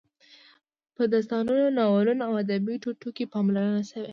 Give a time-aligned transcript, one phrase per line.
[0.95, 4.09] په داستانونو، ناولونو او ادبي ټوټو کې پاملرنه شوې.